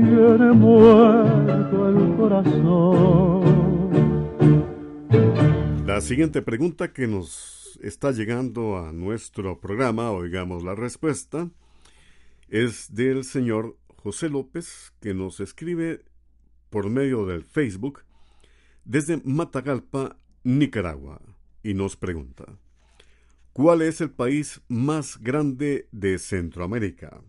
tiene 0.00 0.52
muerto 0.52 1.88
el 1.88 2.16
corazón. 2.16 3.40
La 5.86 6.00
siguiente 6.00 6.40
pregunta 6.42 6.92
que 6.92 7.06
nos 7.06 7.78
está 7.82 8.10
llegando 8.10 8.78
a 8.78 8.92
nuestro 8.92 9.60
programa, 9.60 10.10
oigamos 10.10 10.62
la 10.62 10.74
respuesta, 10.74 11.50
es 12.48 12.94
del 12.94 13.24
señor 13.24 13.76
José 13.96 14.28
López, 14.30 14.92
que 15.00 15.12
nos 15.14 15.40
escribe 15.40 16.02
por 16.70 16.88
medio 16.88 17.26
del 17.26 17.44
Facebook 17.44 18.04
desde 18.84 19.20
Matagalpa, 19.24 20.16
Nicaragua, 20.42 21.20
y 21.62 21.74
nos 21.74 21.96
pregunta, 21.96 22.46
¿cuál 23.52 23.82
es 23.82 24.00
el 24.00 24.10
país 24.10 24.62
más 24.68 25.18
grande 25.20 25.88
de 25.92 26.18
Centroamérica? 26.18 27.20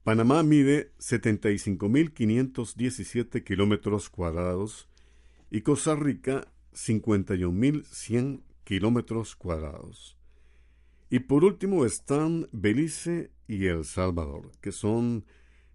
Panamá 0.05 0.41
mide 0.43 0.93
75.517 0.99 3.43
kilómetros 3.43 4.09
cuadrados 4.11 4.87
y 5.49 5.61
Costa 5.61 5.95
Rica 5.95 6.47
51.100 6.75 8.43
kilómetros 8.63 9.35
cuadrados. 9.35 10.15
Y 11.09 11.21
por 11.21 11.43
último 11.43 11.85
están 11.85 12.47
Belice 12.51 13.31
y 13.47 13.65
El 13.65 13.83
Salvador, 13.83 14.51
que 14.61 14.71
son 14.71 15.25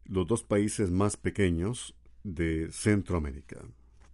los 0.04 0.28
dos 0.28 0.44
países 0.44 0.92
más 0.92 1.16
pequeños 1.16 1.96
de 2.22 2.70
Centroamérica. 2.70 3.64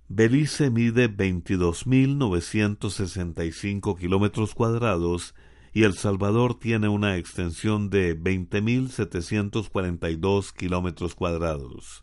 Belice 0.08 0.70
mide 0.70 1.14
22.965 1.14 3.98
kilómetros 3.98 4.54
cuadrados 4.54 5.34
y 5.76 5.84
El 5.84 5.92
Salvador 5.92 6.58
tiene 6.58 6.88
una 6.88 7.18
extensión 7.18 7.90
de 7.90 8.18
20.742 8.18 10.54
kilómetros 10.54 11.14
cuadrados. 11.14 12.02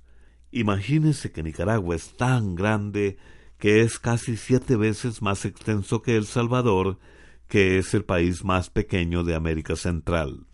Imagínese 0.52 1.32
que 1.32 1.42
Nicaragua 1.42 1.96
es 1.96 2.16
tan 2.16 2.54
grande 2.54 3.18
que 3.58 3.82
es 3.82 3.98
casi 3.98 4.38
siete 4.38 4.76
veces 4.76 5.24
más 5.24 5.44
extenso 5.44 6.04
que 6.04 6.16
El 6.16 6.28
Salvador, 6.28 7.00
que 7.48 7.80
es 7.80 7.96
el 7.96 8.06
país 8.06 8.44
más 8.44 8.70
pequeño 8.70 9.24
de 9.24 9.34
América 9.34 9.76
Central. 9.76 10.46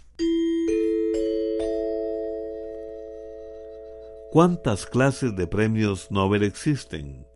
¿Cuántas 4.32 4.86
clases 4.86 5.36
de 5.36 5.46
premios 5.46 6.10
Nobel 6.10 6.44
existen? 6.44 7.28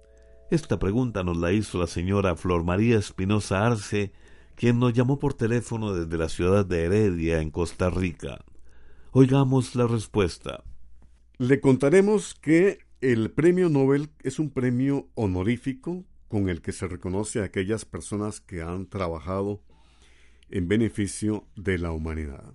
Esta 0.50 0.80
pregunta 0.80 1.26
nos 1.26 1.36
la 1.36 1.52
hizo 1.52 1.78
la 1.78 1.88
señora 1.88 2.38
Flor 2.38 2.64
María 2.64 2.98
Espinosa 2.98 3.66
Arce, 3.66 4.14
quien 4.56 4.80
nos 4.80 4.94
llamó 4.94 5.20
por 5.20 5.34
teléfono 5.34 5.94
desde 5.94 6.18
la 6.18 6.30
ciudad 6.30 6.66
de 6.66 6.86
Heredia, 6.86 7.42
en 7.42 7.52
Costa 7.52 7.90
Rica. 7.90 8.44
Oigamos 9.12 9.76
la 9.76 9.88
respuesta. 9.88 10.64
Le 11.38 11.60
contaremos 11.60 12.36
que 12.36 12.80
el 13.02 13.32
premio 13.32 13.70
Nobel 13.70 14.10
es 14.22 14.40
un 14.40 14.50
premio 14.50 15.10
honorífico 15.16 16.06
con 16.28 16.50
el 16.50 16.62
que 16.62 16.72
se 16.72 16.88
reconoce 16.88 17.42
a 17.42 17.46
aquellas 17.46 17.86
personas 17.86 18.40
que 18.40 18.62
han 18.62 18.88
trabajado 18.88 19.62
en 20.50 20.68
beneficio 20.68 21.48
de 21.56 21.78
la 21.78 21.92
humanidad. 21.92 22.54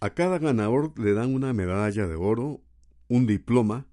A 0.00 0.10
cada 0.10 0.38
ganador 0.38 0.92
le 0.98 1.14
dan 1.14 1.34
una 1.34 1.52
medalla 1.52 2.06
de 2.06 2.14
oro, 2.16 2.60
un 3.08 3.26
diploma 3.26 3.86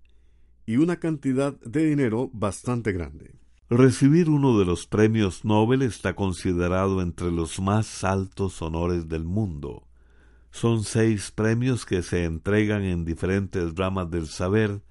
y 0.65 0.78
una 0.78 1.00
cantidad 1.00 1.60
de 1.62 1.86
dinero 1.86 2.30
bastante 2.34 2.91
grande. 2.91 3.40
Recibir 3.73 4.29
uno 4.29 4.60
de 4.60 4.65
los 4.65 4.86
premios 4.86 5.45
Nobel 5.45 5.81
está 5.81 6.13
considerado 6.13 7.01
entre 7.01 7.31
los 7.31 7.62
más 7.62 8.03
altos 8.03 8.62
honores 8.62 9.07
del 9.07 9.23
mundo. 9.23 9.88
Son 10.51 10.84
seis 10.84 11.31
premios 11.31 11.86
que 11.86 12.03
se 12.03 12.25
entregan 12.25 12.84
en 12.84 13.05
diferentes 13.05 13.73
ramas 13.75 14.12
del 14.12 14.27
saber, 14.27 14.81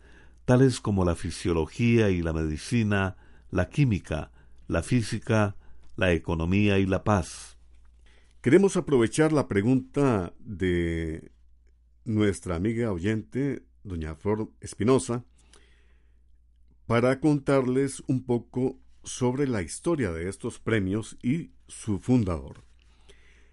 tales 0.46 0.80
como 0.80 1.04
la 1.04 1.14
fisiología 1.14 2.08
y 2.08 2.22
la 2.22 2.32
medicina, 2.32 3.18
la 3.50 3.68
química, 3.68 4.30
la 4.66 4.82
física, 4.82 5.56
la 5.96 6.12
economía 6.12 6.78
y 6.78 6.86
la 6.86 7.04
paz. 7.04 7.58
Queremos 8.40 8.78
aprovechar 8.78 9.30
la 9.30 9.46
pregunta 9.46 10.32
de 10.38 11.32
nuestra 12.06 12.56
amiga 12.56 12.92
oyente, 12.92 13.62
doña 13.84 14.14
Flor 14.14 14.50
Espinosa, 14.62 15.26
para 16.90 17.20
contarles 17.20 18.02
un 18.08 18.24
poco 18.24 18.80
sobre 19.04 19.46
la 19.46 19.62
historia 19.62 20.10
de 20.10 20.28
estos 20.28 20.58
premios 20.58 21.16
y 21.22 21.52
su 21.68 22.00
fundador, 22.00 22.64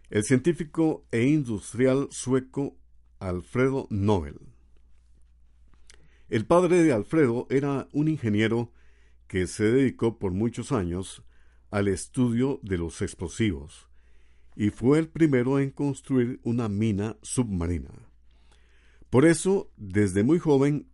el 0.10 0.24
científico 0.24 1.06
e 1.12 1.26
industrial 1.26 2.08
sueco 2.10 2.76
Alfredo 3.20 3.86
Nobel. 3.92 4.40
El 6.30 6.48
padre 6.48 6.82
de 6.82 6.92
Alfredo 6.92 7.46
era 7.52 7.88
un 7.92 8.08
ingeniero 8.08 8.72
que 9.28 9.46
se 9.46 9.66
dedicó 9.66 10.18
por 10.18 10.32
muchos 10.32 10.72
años 10.72 11.22
al 11.70 11.90
estudio 11.90 12.60
de 12.64 12.80
los 12.80 13.04
explosivos 13.04 13.88
y 14.56 14.72
fue 14.72 14.98
el 14.98 15.10
primero 15.10 15.60
en 15.60 15.70
construir 15.70 16.40
una 16.42 16.70
mina 16.70 17.18
submarina. 17.22 17.92
Por 19.12 19.26
eso, 19.26 19.70
desde 19.78 20.24
muy 20.24 20.40
joven, 20.40 20.90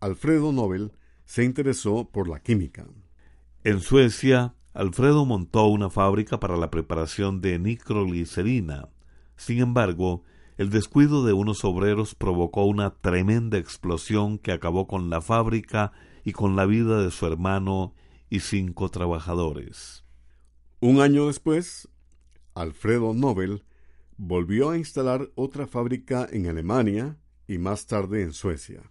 Alfredo 0.00 0.52
Nobel 0.52 0.92
se 1.28 1.44
interesó 1.44 2.08
por 2.10 2.26
la 2.26 2.40
química. 2.40 2.86
En 3.62 3.80
Suecia, 3.80 4.54
Alfredo 4.72 5.26
montó 5.26 5.66
una 5.66 5.90
fábrica 5.90 6.40
para 6.40 6.56
la 6.56 6.70
preparación 6.70 7.42
de 7.42 7.58
nitroglicerina. 7.58 8.88
Sin 9.36 9.58
embargo, 9.58 10.24
el 10.56 10.70
descuido 10.70 11.26
de 11.26 11.34
unos 11.34 11.66
obreros 11.66 12.14
provocó 12.14 12.64
una 12.64 12.94
tremenda 12.94 13.58
explosión 13.58 14.38
que 14.38 14.52
acabó 14.52 14.86
con 14.86 15.10
la 15.10 15.20
fábrica 15.20 15.92
y 16.24 16.32
con 16.32 16.56
la 16.56 16.64
vida 16.64 17.02
de 17.02 17.10
su 17.10 17.26
hermano 17.26 17.94
y 18.30 18.40
cinco 18.40 18.88
trabajadores. 18.88 20.06
Un 20.80 21.02
año 21.02 21.26
después, 21.26 21.90
Alfredo 22.54 23.12
Nobel 23.12 23.64
volvió 24.16 24.70
a 24.70 24.78
instalar 24.78 25.30
otra 25.34 25.66
fábrica 25.66 26.26
en 26.32 26.46
Alemania 26.46 27.18
y 27.46 27.58
más 27.58 27.86
tarde 27.86 28.22
en 28.22 28.32
Suecia. 28.32 28.90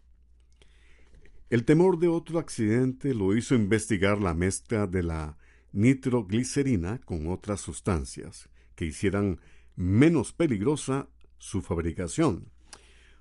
El 1.50 1.64
temor 1.64 1.98
de 1.98 2.10
otro 2.10 2.40
accidente 2.40 3.14
lo 3.14 3.36
hizo 3.36 3.56
investigar 3.56 4.20
la 4.20 4.34
mezcla 4.34 4.86
de 4.86 5.02
la 5.02 5.38
nitroglicerina 5.72 7.00
con 7.00 7.28
otras 7.28 7.62
sustancias 7.62 8.50
que 8.76 8.86
hicieran 8.86 9.40
menos 9.78 10.34
peligrosa 10.34 11.08
su 11.38 11.62
fabricación. 11.62 12.50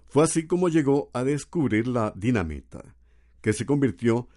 Fue 0.08 0.24
así 0.24 0.46
como 0.46 0.68
llegó 0.68 1.10
a 1.12 1.22
descubrir 1.22 1.86
la 1.86 2.12
dinamita, 2.16 2.96
que 3.42 3.52
se 3.52 3.64
convirtió 3.64 4.28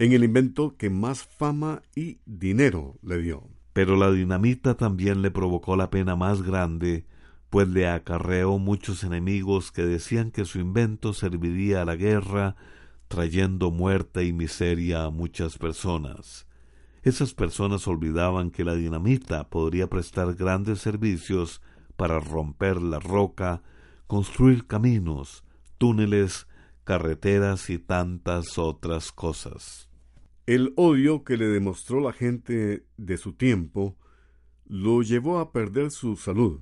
en 0.00 0.12
el 0.12 0.24
invento 0.24 0.76
que 0.76 0.90
más 0.90 1.22
fama 1.22 1.82
y 1.94 2.18
dinero 2.26 2.98
le 3.02 3.18
dio. 3.18 3.48
Pero 3.72 3.96
la 3.96 4.10
dinamita 4.10 4.76
también 4.76 5.22
le 5.22 5.30
provocó 5.30 5.76
la 5.76 5.90
pena 5.90 6.16
más 6.16 6.42
grande, 6.42 7.06
pues 7.50 7.68
le 7.68 7.86
acarreó 7.86 8.58
muchos 8.58 9.04
enemigos 9.04 9.70
que 9.70 9.82
decían 9.82 10.32
que 10.32 10.44
su 10.44 10.58
invento 10.58 11.12
serviría 11.12 11.82
a 11.82 11.84
la 11.84 11.94
guerra, 11.94 12.56
trayendo 13.08 13.70
muerte 13.70 14.24
y 14.24 14.32
miseria 14.32 15.04
a 15.04 15.10
muchas 15.10 15.58
personas. 15.58 16.46
Esas 17.02 17.34
personas 17.34 17.88
olvidaban 17.88 18.50
que 18.50 18.64
la 18.64 18.74
dinamita 18.74 19.48
podría 19.48 19.88
prestar 19.88 20.34
grandes 20.34 20.80
servicios 20.80 21.62
para 21.96 22.20
romper 22.20 22.80
la 22.80 23.00
roca, 23.00 23.62
construir 24.06 24.66
caminos, 24.66 25.44
túneles, 25.78 26.46
carreteras 26.84 27.70
y 27.70 27.78
tantas 27.78 28.58
otras 28.58 29.12
cosas. 29.12 29.88
El 30.46 30.72
odio 30.76 31.24
que 31.24 31.36
le 31.36 31.46
demostró 31.46 32.00
la 32.00 32.12
gente 32.12 32.86
de 32.96 33.16
su 33.16 33.34
tiempo 33.34 33.98
lo 34.64 35.02
llevó 35.02 35.38
a 35.38 35.52
perder 35.52 35.90
su 35.90 36.16
salud. 36.16 36.60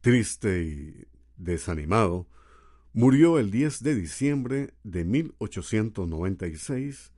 Triste 0.00 0.62
y 0.64 1.06
desanimado, 1.36 2.28
murió 2.94 3.38
el 3.38 3.50
10 3.50 3.82
de 3.82 3.94
diciembre 3.96 4.72
de 4.84 5.04
1896 5.04 7.12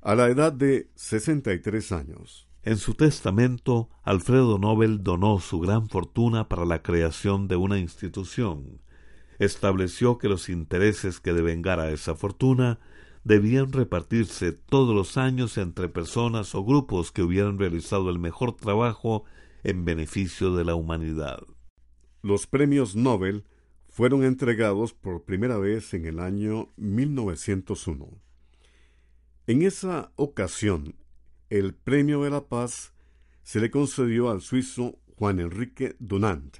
a 0.00 0.14
la 0.14 0.28
edad 0.28 0.52
de 0.52 0.90
63 0.94 1.92
años. 1.92 2.48
En 2.62 2.78
su 2.78 2.94
testamento, 2.94 3.90
Alfredo 4.02 4.58
Nobel 4.58 5.02
donó 5.02 5.38
su 5.40 5.60
gran 5.60 5.88
fortuna 5.88 6.48
para 6.48 6.64
la 6.64 6.82
creación 6.82 7.46
de 7.46 7.56
una 7.56 7.78
institución. 7.78 8.80
Estableció 9.38 10.16
que 10.16 10.30
los 10.30 10.48
intereses 10.48 11.20
que 11.20 11.34
devengara 11.34 11.90
esa 11.90 12.14
fortuna 12.14 12.80
debían 13.22 13.70
repartirse 13.72 14.52
todos 14.52 14.94
los 14.94 15.18
años 15.18 15.58
entre 15.58 15.88
personas 15.88 16.54
o 16.54 16.64
grupos 16.64 17.12
que 17.12 17.22
hubieran 17.22 17.58
realizado 17.58 18.08
el 18.08 18.18
mejor 18.18 18.56
trabajo 18.56 19.24
en 19.62 19.84
beneficio 19.84 20.54
de 20.54 20.64
la 20.64 20.74
humanidad. 20.74 21.40
Los 22.22 22.46
premios 22.46 22.96
Nobel 22.96 23.44
fueron 23.92 24.24
entregados 24.24 24.94
por 24.94 25.24
primera 25.24 25.58
vez 25.58 25.92
en 25.92 26.06
el 26.06 26.18
año 26.18 26.72
1901. 26.76 28.08
En 29.46 29.60
esa 29.60 30.12
ocasión, 30.16 30.96
el 31.50 31.74
Premio 31.74 32.22
de 32.22 32.30
la 32.30 32.48
Paz 32.48 32.94
se 33.42 33.60
le 33.60 33.70
concedió 33.70 34.30
al 34.30 34.40
suizo 34.40 34.98
Juan 35.18 35.40
Enrique 35.40 35.94
Dunant, 35.98 36.56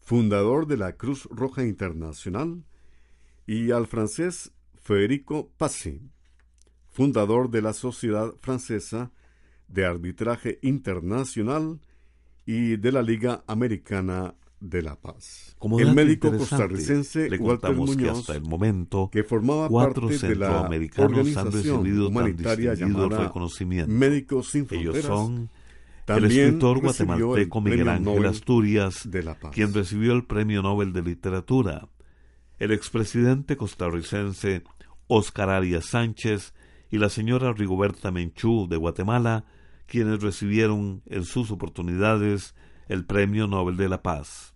fundador 0.00 0.66
de 0.66 0.76
la 0.76 0.96
Cruz 0.96 1.28
Roja 1.30 1.64
Internacional, 1.64 2.64
y 3.46 3.70
al 3.70 3.86
francés 3.86 4.52
Federico 4.74 5.52
Passy, 5.56 6.10
fundador 6.90 7.48
de 7.48 7.62
la 7.62 7.72
Sociedad 7.72 8.34
Francesa 8.40 9.12
de 9.68 9.86
Arbitraje 9.86 10.58
Internacional 10.62 11.80
y 12.44 12.76
de 12.76 12.90
la 12.90 13.02
Liga 13.02 13.44
Americana 13.46 14.34
de 14.64 14.82
la 14.82 14.96
Paz. 14.96 15.54
Como 15.58 15.78
el 15.78 15.94
médico 15.94 16.36
costarricense 16.36 17.28
le 17.28 17.38
Walter 17.38 17.70
contamos 17.70 17.90
que 17.90 18.02
Muñoz, 18.02 18.18
hasta 18.20 18.34
el 18.34 18.42
momento 18.42 19.10
que 19.12 19.22
formaba 19.22 19.68
cuatro 19.68 20.08
parte 20.08 20.28
de 20.28 20.36
la 20.36 20.46
centroamericanos 20.46 21.36
han 21.36 21.52
recibido 21.52 22.06
tan 22.06 22.16
humanitaria 22.16 22.70
distinguido 22.70 23.08
llamada 23.08 23.26
reconocimiento. 23.26 23.92
Médicos 23.92 24.48
Sin 24.48 24.66
Ellos 24.70 25.02
son 25.02 25.50
el 26.06 26.24
escritor 26.24 26.80
guatemalteco 26.80 27.58
el 27.58 27.64
Miguel 27.64 27.88
Ángel 27.88 28.04
Nobel 28.04 28.26
Asturias, 28.26 29.10
de 29.10 29.22
la 29.22 29.38
Paz. 29.38 29.52
quien 29.52 29.72
recibió 29.72 30.12
el 30.12 30.24
Premio 30.24 30.62
Nobel 30.62 30.92
de 30.92 31.02
Literatura, 31.02 31.88
el 32.58 32.72
expresidente 32.72 33.56
costarricense 33.56 34.62
Oscar 35.06 35.50
Arias 35.50 35.86
Sánchez 35.86 36.54
y 36.90 36.98
la 36.98 37.08
señora 37.08 37.52
Rigoberta 37.52 38.10
Menchú 38.10 38.66
de 38.68 38.76
Guatemala, 38.76 39.44
quienes 39.86 40.22
recibieron 40.22 41.02
en 41.06 41.24
sus 41.24 41.50
oportunidades 41.50 42.54
el 42.88 43.04
Premio 43.04 43.46
Nobel 43.46 43.76
de 43.76 43.88
la 43.88 44.02
Paz. 44.02 44.53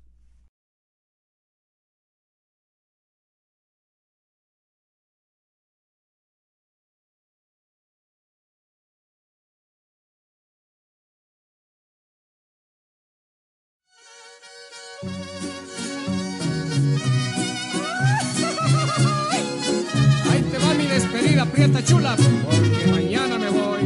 Despedida, 21.48 21.52
prieta 21.52 21.84
chula, 21.84 22.16
porque 22.44 22.86
mañana 22.90 23.38
me 23.38 23.50
voy. 23.50 23.82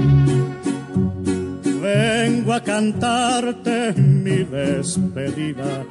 Vengo 1.81 2.53
a 2.53 2.61
cantarte 2.61 3.93
mi 3.95 4.45
despedida, 4.45 5.85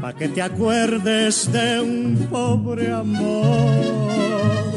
pa' 0.00 0.12
que 0.14 0.28
te 0.28 0.42
acuerdes 0.42 1.50
de 1.52 1.80
un 1.80 2.28
pobre 2.30 2.92
amor. 2.92 4.72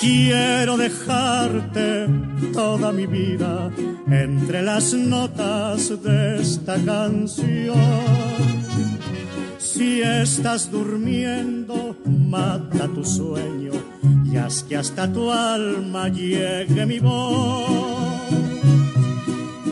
Quiero 0.00 0.76
dejarte 0.76 2.06
toda 2.52 2.92
mi 2.92 3.06
vida 3.06 3.70
entre 4.10 4.62
las 4.62 4.92
notas 4.92 6.02
de 6.02 6.42
esta 6.42 6.76
canción. 6.84 7.74
Si 9.58 10.02
estás 10.02 10.70
durmiendo, 10.70 11.96
mata 12.04 12.86
tu 12.88 13.02
sueño 13.02 13.93
haz 14.36 14.62
que 14.64 14.76
hasta 14.76 15.12
tu 15.12 15.30
alma 15.30 16.08
llegue 16.08 16.86
mi 16.86 16.98
voz. 16.98 18.20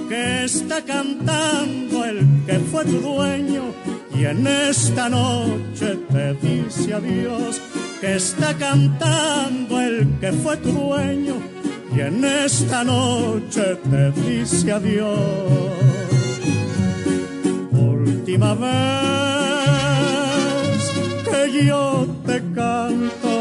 Que 0.08 0.44
está 0.44 0.82
cantando 0.82 2.04
el 2.04 2.18
que 2.46 2.58
fue 2.70 2.84
tu 2.84 3.00
dueño 3.00 3.64
y 4.14 4.24
en 4.24 4.46
esta 4.46 5.08
noche 5.08 5.98
te 6.12 6.34
dice 6.34 6.94
adiós. 6.94 7.60
Que 8.00 8.16
está 8.16 8.54
cantando 8.54 9.80
el 9.80 10.18
que 10.20 10.32
fue 10.32 10.56
tu 10.58 10.72
dueño 10.72 11.36
y 11.94 12.00
en 12.00 12.24
esta 12.24 12.82
noche 12.84 13.76
te 13.90 14.10
dice 14.12 14.72
adiós. 14.72 15.18
Última 17.72 18.54
vez 18.54 18.72
que 21.30 21.66
yo 21.66 22.06
te 22.26 22.42
canto, 22.54 23.31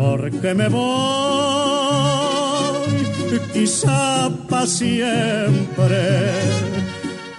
porque 0.00 0.54
me 0.54 0.68
voy, 0.68 0.88
quizá 3.52 4.30
para 4.48 4.66
siempre. 4.66 6.00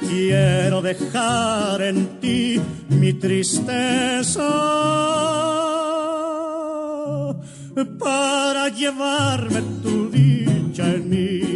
Quiero 0.08 0.82
dejar 0.84 1.82
en 1.82 2.19
ti 2.19 2.62
mi 2.89 3.13
tristeza 3.13 4.47
para 7.97 8.69
llevarme 8.69 9.62
tu 9.82 10.12
dicha 10.12 10.86
en 10.93 11.10
mí. 11.10 11.51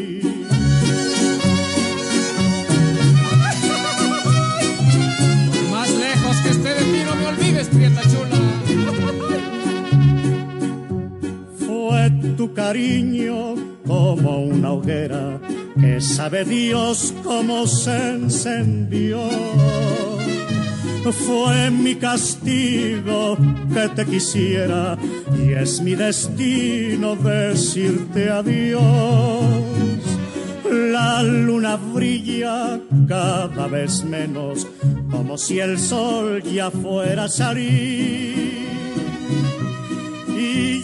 Tu 12.45 12.53
cariño 12.53 13.55
como 13.87 14.45
una 14.45 14.73
hoguera 14.73 15.39
que 15.79 15.99
sabe 15.99 16.43
Dios 16.45 17.13
cómo 17.23 17.65
se 17.65 18.09
encendió. 18.09 19.19
Fue 21.27 21.71
mi 21.71 21.95
castigo 21.95 23.37
que 23.73 23.89
te 23.95 24.05
quisiera 24.05 24.97
y 25.37 25.53
es 25.53 25.81
mi 25.81 25.95
destino 25.95 27.15
decirte 27.15 28.29
adiós. 28.29 28.83
La 30.69 31.23
luna 31.23 31.77
brilla 31.77 32.79
cada 33.07 33.67
vez 33.67 34.03
menos, 34.03 34.67
como 35.09 35.37
si 35.37 35.59
el 35.59 35.77
sol 35.79 36.43
ya 36.43 36.69
fuera 36.69 37.25
a 37.25 37.29
salir. 37.29 38.64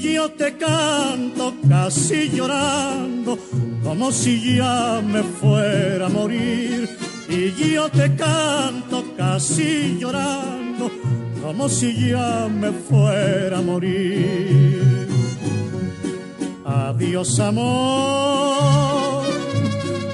Yo 0.01 0.29
te 0.31 0.57
canto 0.57 1.53
casi 1.69 2.29
llorando, 2.29 3.37
como 3.83 4.11
si 4.11 4.57
ya 4.57 5.01
me 5.01 5.21
fuera 5.21 6.07
a 6.07 6.09
morir. 6.09 6.89
Y 7.29 7.73
yo 7.73 7.89
te 7.89 8.15
canto 8.15 9.03
casi 9.15 9.97
llorando, 9.99 10.91
como 11.41 11.69
si 11.69 12.09
ya 12.09 12.47
me 12.49 12.71
fuera 12.71 13.59
a 13.59 13.61
morir. 13.61 15.07
Adiós 16.65 17.39
amor, 17.39 19.23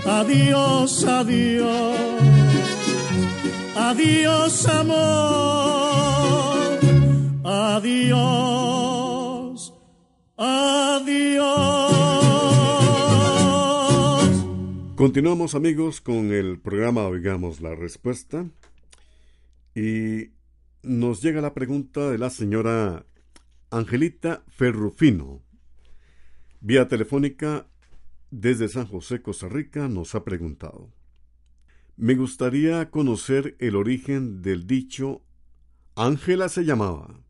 adiós, 0.06 1.04
adiós, 1.06 1.98
adiós 3.76 4.66
amor, 4.68 5.78
adiós, 7.44 8.97
adiós. 10.38 11.48
Continuamos 14.96 15.56
amigos 15.56 16.02
con 16.02 16.32
el 16.32 16.60
programa 16.60 17.08
Oigamos 17.08 17.62
la 17.62 17.76
Respuesta 17.76 18.46
y 19.76 20.32
nos 20.84 21.22
llega 21.22 21.42
la 21.42 21.54
pregunta 21.54 22.10
de 22.10 22.18
la 22.18 22.30
señora 22.30 23.06
Angelita 23.70 24.44
Ferrufino. 24.48 25.42
Vía 26.62 26.88
telefónica 26.88 27.68
desde 28.32 28.68
San 28.68 28.88
José, 28.88 29.22
Costa 29.22 29.48
Rica, 29.48 29.88
nos 29.88 30.16
ha 30.16 30.24
preguntado. 30.24 30.92
Me 31.96 32.16
gustaría 32.16 32.90
conocer 32.90 33.56
el 33.60 33.76
origen 33.76 34.42
del 34.42 34.68
dicho 34.68 35.24
Ángela 35.96 36.48
se 36.48 36.64
llamaba. 36.64 37.22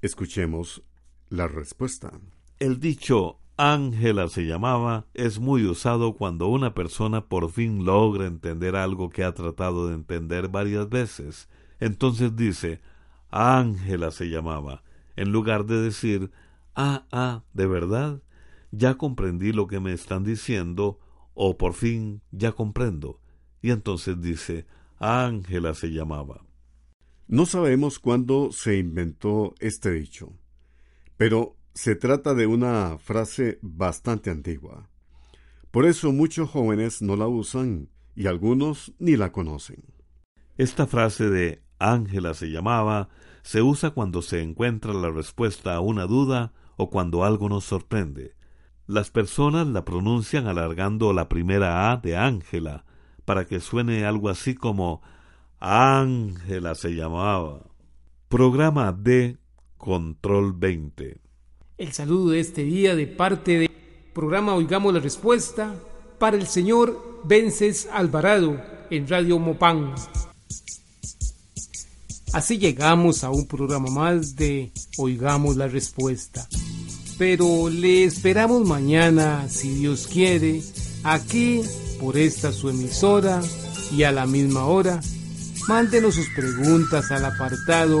Escuchemos 0.00 0.84
la 1.28 1.48
respuesta. 1.48 2.12
El 2.58 2.80
dicho 2.80 3.38
Ángela 3.58 4.28
se 4.28 4.46
llamaba 4.46 5.06
es 5.12 5.38
muy 5.38 5.66
usado 5.66 6.14
cuando 6.14 6.48
una 6.48 6.72
persona 6.72 7.26
por 7.26 7.50
fin 7.50 7.84
logra 7.84 8.26
entender 8.26 8.76
algo 8.76 9.10
que 9.10 9.24
ha 9.24 9.34
tratado 9.34 9.88
de 9.88 9.94
entender 9.94 10.48
varias 10.48 10.88
veces. 10.88 11.50
Entonces 11.80 12.34
dice 12.34 12.80
Ángela 13.28 14.10
se 14.10 14.30
llamaba, 14.30 14.82
en 15.16 15.32
lugar 15.32 15.66
de 15.66 15.82
decir 15.82 16.30
Ah, 16.74 17.06
ah, 17.12 17.44
¿de 17.52 17.66
verdad? 17.66 18.22
Ya 18.70 18.94
comprendí 18.94 19.52
lo 19.52 19.66
que 19.66 19.80
me 19.80 19.92
están 19.92 20.24
diciendo, 20.24 20.98
o 21.34 21.58
por 21.58 21.74
fin 21.74 22.22
ya 22.30 22.52
comprendo. 22.52 23.20
Y 23.60 23.70
entonces 23.70 24.18
dice 24.22 24.66
Ángela 24.98 25.74
se 25.74 25.88
llamaba. 25.88 26.46
No 27.28 27.44
sabemos 27.44 27.98
cuándo 27.98 28.50
se 28.50 28.78
inventó 28.78 29.54
este 29.60 29.92
dicho, 29.92 30.32
pero 31.18 31.56
se 31.76 31.94
trata 31.94 32.32
de 32.32 32.46
una 32.46 32.96
frase 32.96 33.58
bastante 33.60 34.30
antigua. 34.30 34.88
Por 35.70 35.84
eso 35.84 36.10
muchos 36.10 36.48
jóvenes 36.48 37.02
no 37.02 37.16
la 37.16 37.28
usan 37.28 37.90
y 38.14 38.28
algunos 38.28 38.94
ni 38.98 39.14
la 39.16 39.30
conocen. 39.30 39.84
Esta 40.56 40.86
frase 40.86 41.28
de 41.28 41.62
Ángela 41.78 42.32
se 42.32 42.46
llamaba 42.46 43.10
se 43.42 43.60
usa 43.60 43.90
cuando 43.90 44.22
se 44.22 44.40
encuentra 44.40 44.94
la 44.94 45.10
respuesta 45.10 45.74
a 45.74 45.80
una 45.80 46.06
duda 46.06 46.54
o 46.78 46.88
cuando 46.88 47.24
algo 47.24 47.50
nos 47.50 47.64
sorprende. 47.64 48.34
Las 48.86 49.10
personas 49.10 49.66
la 49.66 49.84
pronuncian 49.84 50.46
alargando 50.46 51.12
la 51.12 51.28
primera 51.28 51.92
A 51.92 51.98
de 51.98 52.16
Ángela 52.16 52.86
para 53.26 53.44
que 53.44 53.60
suene 53.60 54.06
algo 54.06 54.30
así 54.30 54.54
como 54.54 55.02
Ángela 55.60 56.74
se 56.74 56.94
llamaba. 56.94 57.66
Programa 58.28 58.92
de 58.92 59.36
Control 59.76 60.54
20. 60.54 61.25
El 61.78 61.92
saludo 61.92 62.30
de 62.30 62.40
este 62.40 62.64
día 62.64 62.96
de 62.96 63.06
parte 63.06 63.58
del 63.58 63.70
programa 64.14 64.54
Oigamos 64.54 64.94
la 64.94 65.00
Respuesta 65.00 65.74
para 66.18 66.38
el 66.38 66.46
señor 66.46 67.20
Vences 67.24 67.86
Alvarado 67.92 68.58
en 68.88 69.06
Radio 69.06 69.38
Mopán. 69.38 69.94
Así 72.32 72.56
llegamos 72.56 73.24
a 73.24 73.30
un 73.30 73.46
programa 73.46 73.90
más 73.90 74.36
de 74.36 74.72
Oigamos 74.96 75.58
la 75.58 75.68
Respuesta. 75.68 76.48
Pero 77.18 77.68
le 77.68 78.04
esperamos 78.04 78.66
mañana, 78.66 79.46
si 79.50 79.74
Dios 79.74 80.06
quiere, 80.06 80.62
aquí 81.04 81.60
por 82.00 82.16
esta 82.16 82.52
su 82.52 82.70
emisora 82.70 83.42
y 83.92 84.04
a 84.04 84.12
la 84.12 84.26
misma 84.26 84.64
hora. 84.64 85.02
Mándenos 85.68 86.14
sus 86.14 86.30
preguntas 86.30 87.10
al 87.10 87.26
apartado 87.26 88.00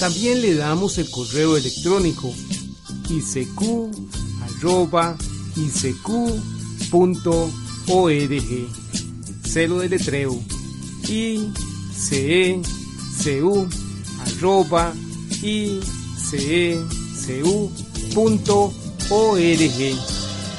También 0.00 0.40
le 0.40 0.54
damos 0.54 0.96
el 0.96 1.10
correo 1.10 1.58
electrónico 1.58 2.32
isq.org. 3.10 3.90
Celo 9.44 9.78
de 9.80 9.88
letreo 9.90 10.42
icecu.org. 11.06 12.62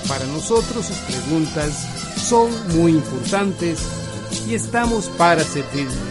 Para 0.08 0.26
nosotros 0.28 0.86
sus 0.86 0.98
preguntas 0.98 1.88
son 2.30 2.52
muy 2.78 2.92
importantes 2.92 3.80
y 4.48 4.54
estamos 4.54 5.08
para 5.18 5.44
servirle. 5.44 6.11